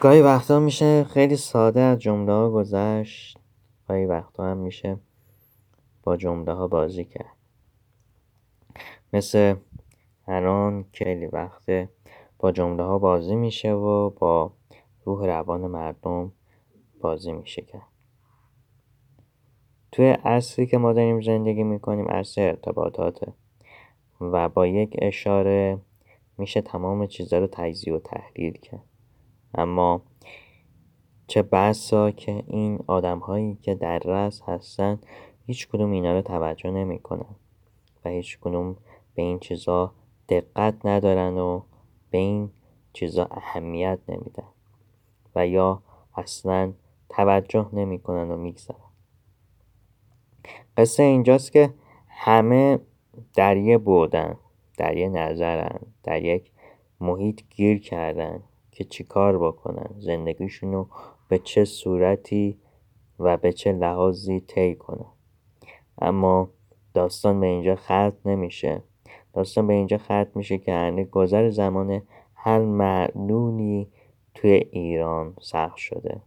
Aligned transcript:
گاهی 0.00 0.22
وقتا 0.22 0.60
میشه 0.60 1.04
خیلی 1.04 1.36
ساده 1.36 1.80
از 1.80 1.98
جمله 1.98 2.32
ها 2.32 2.50
گذشت 2.50 3.38
گاهی 3.88 4.06
وقتا 4.06 4.44
هم 4.44 4.56
میشه 4.56 4.96
با 6.02 6.16
جمله 6.16 6.52
ها 6.52 6.68
بازی 6.68 7.04
کرد. 7.04 7.36
مثل 9.12 9.54
الان 10.26 10.84
خیلی 10.92 11.26
وقته 11.26 11.88
با 12.38 12.52
جمله 12.52 12.82
ها 12.82 12.98
بازی 12.98 13.36
میشه 13.36 13.72
و 13.72 14.10
با 14.10 14.52
روح 15.04 15.26
روان 15.26 15.60
مردم 15.60 16.32
بازی 17.00 17.32
میشه 17.32 17.62
کرد. 17.62 17.88
توی 19.92 20.06
عصری 20.10 20.66
که 20.66 20.78
ما 20.78 20.92
داریم 20.92 21.20
زندگی 21.20 21.62
می‌کنیم 21.62 22.08
عصر 22.08 22.42
ارتباطاته 22.42 23.32
و 24.20 24.48
با 24.48 24.66
یک 24.66 24.96
اشاره 25.02 25.78
میشه 26.38 26.60
تمام 26.60 27.06
چیزها 27.06 27.38
رو 27.38 27.46
تجزیه 27.52 27.94
و 27.94 27.98
تحلیل 27.98 28.52
کرد. 28.52 28.84
اما 29.54 30.02
چه 31.26 31.42
بسا 31.42 32.10
که 32.10 32.44
این 32.46 32.78
آدم 32.86 33.18
هایی 33.18 33.54
که 33.62 33.74
در 33.74 33.98
رأس 33.98 34.42
هستن 34.42 34.98
هیچ 35.46 35.68
کدوم 35.68 35.90
اینا 35.90 36.12
رو 36.12 36.22
توجه 36.22 36.70
نمی‌کنن 36.70 37.34
و 38.04 38.08
هیچ 38.08 38.38
کدوم 38.38 38.76
به 39.14 39.22
این 39.22 39.38
چیزا 39.38 39.92
دقت 40.28 40.86
ندارن 40.86 41.38
و 41.38 41.62
به 42.10 42.18
این 42.18 42.50
چیزا 42.92 43.24
اهمیت 43.30 43.98
نمیدن 44.08 44.48
و 45.34 45.46
یا 45.46 45.82
اصلا 46.16 46.72
توجه 47.08 47.68
نمی‌کنن 47.72 48.30
و 48.30 48.36
میگذرن. 48.36 48.76
قصه 50.76 51.02
اینجاست 51.02 51.52
که 51.52 51.74
همه 52.08 52.78
در 53.34 53.56
یه 53.56 53.78
بودن 53.78 54.36
در 54.76 54.96
یه 54.96 55.08
نظرن 55.08 55.78
در 56.02 56.22
یک 56.22 56.50
محیط 57.00 57.42
گیر 57.50 57.80
کردن. 57.80 58.42
که 58.78 58.84
چیکار 58.84 59.38
بکنن 59.38 59.90
زندگیشون 59.98 60.72
رو 60.72 60.88
به 61.28 61.38
چه 61.38 61.64
صورتی 61.64 62.58
و 63.18 63.36
به 63.36 63.52
چه 63.52 63.72
لحاظی 63.72 64.40
طی 64.40 64.74
کنن. 64.74 65.12
اما 66.00 66.50
داستان 66.94 67.40
به 67.40 67.46
اینجا 67.46 67.76
ختم 67.76 68.16
نمیشه. 68.24 68.82
داستان 69.32 69.66
به 69.66 69.74
اینجا 69.74 69.98
ختم 69.98 70.30
میشه 70.34 70.58
که 70.58 70.72
هنه 70.72 71.04
گذر 71.04 71.50
زمان 71.50 72.02
هر 72.34 72.58
معلولی 72.58 73.88
توی 74.34 74.50
ایران 74.50 75.34
سخت 75.40 75.76
شده. 75.76 76.20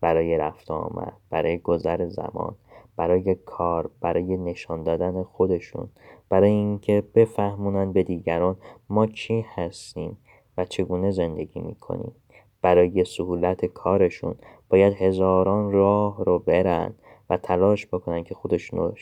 برای 0.00 0.38
رفت 0.38 0.70
آمد 0.70 1.16
برای 1.30 1.58
گذر 1.58 2.08
زمان 2.08 2.56
برای 2.96 3.34
کار 3.34 3.90
برای 4.00 4.36
نشان 4.36 4.82
دادن 4.82 5.22
خودشون 5.22 5.88
برای 6.28 6.50
اینکه 6.50 7.02
بفهمونن 7.14 7.92
به 7.92 8.02
دیگران 8.02 8.56
ما 8.88 9.06
کی 9.06 9.46
هستیم. 9.54 10.16
و 10.56 10.64
چگونه 10.64 11.10
زندگی 11.10 11.60
می‌کنیم. 11.60 12.12
برای 12.62 13.04
سهولت 13.04 13.64
کارشون 13.64 14.34
باید 14.68 14.94
هزاران 14.94 15.72
راه 15.72 16.24
رو 16.24 16.38
برن 16.38 16.94
و 17.30 17.36
تلاش 17.36 17.86
بکنن 17.86 18.24
که 18.24 18.34
خودشون 18.34 18.78
رو 18.78 18.94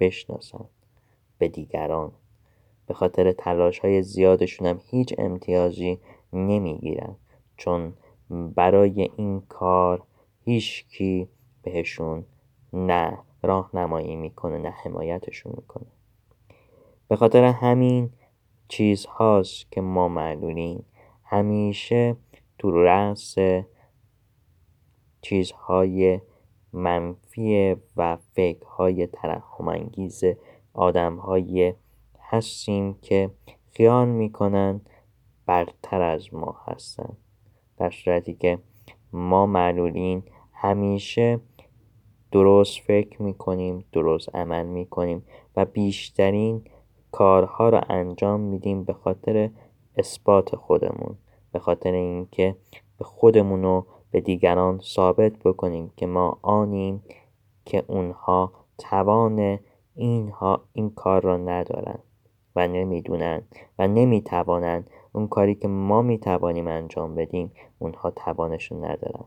بشناسن. 0.00 0.64
به 1.38 1.48
دیگران. 1.48 2.12
به 2.86 2.94
خاطر 2.94 3.32
تلاش 3.32 3.78
های 3.78 4.02
زیادشون 4.02 4.66
هم 4.66 4.80
هیچ 4.90 5.14
امتیازی 5.18 5.98
نمی‌گیرن. 6.32 7.16
چون 7.56 7.94
برای 8.30 9.10
این 9.16 9.40
کار 9.40 10.02
هیچکی 10.44 11.28
بهشون 11.62 12.24
نه 12.72 13.18
راهنمایی 13.42 14.16
می‌کنه 14.16 14.58
نه 14.58 14.70
حمایتشون 14.70 15.52
می‌کنه. 15.56 15.86
به 17.08 17.16
خاطر 17.16 17.44
همین 17.44 18.10
چیزهاست 18.68 19.72
که 19.72 19.80
ما 19.80 20.08
معلولیم. 20.08 20.84
همیشه 21.28 22.16
تو 22.58 22.70
رأس 22.70 23.36
چیزهای 25.20 26.20
منفی 26.72 27.76
و 27.96 28.16
فکرهای 28.16 29.06
ترحمانگیز 29.06 30.24
آدمهایی 30.74 31.74
هستیم 32.20 32.94
که 33.02 33.30
خیال 33.72 34.08
می‌کنن 34.08 34.80
برتر 35.46 36.02
از 36.02 36.34
ما 36.34 36.56
هستن. 36.66 37.16
در 37.76 37.90
صورتی 37.90 38.34
که 38.34 38.58
ما 39.12 39.46
معلولین 39.46 40.22
همیشه 40.52 41.40
درست 42.32 42.80
فکر 42.80 43.22
می‌کنیم 43.22 43.84
درست 43.92 44.34
عمل 44.34 44.66
می‌کنیم 44.66 45.22
و 45.56 45.64
بیشترین 45.64 46.64
کارها 47.12 47.68
رو 47.68 47.80
انجام 47.88 48.40
میدیم 48.40 48.84
به 48.84 48.92
خاطر 48.92 49.50
اثبات 49.96 50.56
خودمون 50.56 51.16
به 51.52 51.58
خاطر 51.58 51.92
اینکه 51.92 52.56
به 52.98 53.04
خودمون 53.04 53.64
و 53.64 53.82
به 54.10 54.20
دیگران 54.20 54.80
ثابت 54.80 55.32
بکنیم 55.44 55.92
که 55.96 56.06
ما 56.06 56.38
آنیم 56.42 57.02
که 57.64 57.84
اونها 57.86 58.52
توان 58.78 59.58
اینها 59.94 60.64
این 60.72 60.90
کار 60.90 61.22
را 61.22 61.36
ندارن 61.36 61.98
و 62.56 62.68
نمی‌دونن 62.68 63.42
و 63.78 63.88
نمی‌توانن 63.88 64.84
اون 65.12 65.28
کاری 65.28 65.54
که 65.54 65.68
ما 65.68 66.02
می‌توانیم 66.02 66.66
انجام 66.66 67.14
بدیم 67.14 67.52
اونها 67.78 68.10
توانشون 68.10 68.84
ندارن. 68.84 69.24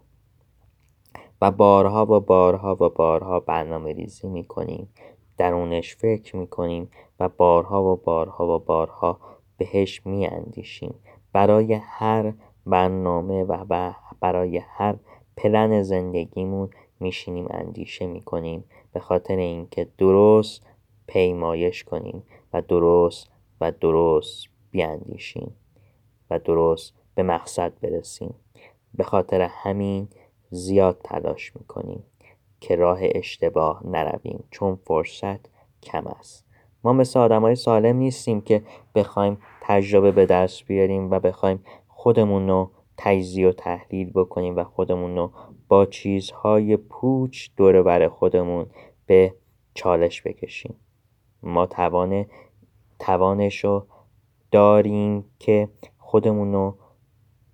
و 1.41 1.51
بارها 1.51 2.05
و 2.05 2.19
بارها 2.19 2.77
و 2.79 2.89
بارها 2.89 3.39
برنامه 3.39 3.93
ریزی 3.93 4.27
می‌کنیم 4.27 4.89
درونش 5.37 5.95
فکر 5.95 6.35
می‌کنیم 6.35 6.91
و 7.19 7.29
بارها 7.29 7.83
و 7.83 7.95
بارها 7.95 8.55
و 8.55 8.59
بارها 8.59 9.19
بهش 9.59 10.05
میاندیشیم. 10.05 10.95
برای 11.33 11.73
هر 11.73 12.33
برنامه 12.65 13.43
و 13.43 13.65
برای 14.19 14.57
هر 14.57 14.95
پلن 15.37 15.81
زندگیمون 15.81 16.69
میشینیم 16.99 17.47
اندیشه 17.49 18.05
می‌کنیم. 18.05 18.63
به 18.93 18.99
خاطر 18.99 19.35
اینکه 19.35 19.87
درست 19.97 20.63
پیمایش 21.07 21.83
کنیم 21.83 22.23
و 22.53 22.61
درست 22.61 23.31
و 23.61 23.71
درست 23.71 24.47
بیاندیشیم 24.71 25.55
و 26.29 26.39
درست 26.39 26.93
به 27.15 27.23
مقصد 27.23 27.73
برسیم. 27.81 28.35
به 28.93 29.03
خاطر 29.03 29.41
همین 29.41 30.07
زیاد 30.49 31.01
تلاش 31.03 31.55
می‌کنیم 31.55 32.03
که 32.59 32.75
راه 32.75 32.99
اشتباه 33.01 33.81
نرویم 33.87 34.43
چون 34.51 34.75
فرصت 34.75 35.39
کم 35.83 36.07
است. 36.07 36.48
ما 36.83 36.93
مثل 36.93 37.31
های 37.31 37.55
سالم 37.55 37.95
نیستیم 37.95 38.41
که 38.41 38.63
بخوایم 38.95 39.37
تجربه 39.61 40.11
به 40.11 40.25
دست 40.25 40.65
بیاریم 40.65 41.11
و 41.11 41.19
بخوایم 41.19 41.63
خودمون 41.87 42.47
رو 42.47 42.71
تجزیه 42.97 43.49
و 43.49 43.51
تحلیل 43.51 44.11
بکنیم 44.11 44.55
و 44.55 44.63
خودمون 44.63 45.15
رو 45.15 45.31
با 45.67 45.85
چیزهای 45.85 46.77
پوچ 46.77 47.49
دور 47.57 47.83
بر 47.83 48.07
خودمون 48.07 48.65
به 49.05 49.33
چالش 49.73 50.21
بکشیم. 50.21 50.75
ما 51.43 51.65
توان 51.65 52.25
توانش 52.99 53.65
رو 53.65 53.85
داریم 54.51 55.25
که 55.39 55.69
خودمون 55.97 56.53
رو 56.53 56.77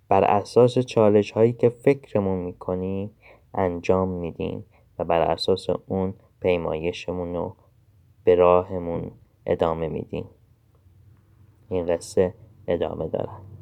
بر 0.08 0.24
اساس 0.24 0.78
چالش 0.78 1.30
هایی 1.30 1.52
که 1.52 1.68
فکرمون 1.68 2.38
می‌کنیم 2.38 3.10
انجام 3.54 4.08
میدیم 4.08 4.64
و 4.98 5.04
بر 5.04 5.20
اساس 5.20 5.66
اون 5.86 6.14
پیمایشمون 6.40 7.34
رو 7.34 7.56
به 8.26 8.34
راهمون 8.34 9.10
ادامه 9.46 9.88
میدیم. 9.88 10.24
این 11.68 11.86
قصه 11.86 12.34
ادامه 12.68 13.08
دارد. 13.08 13.55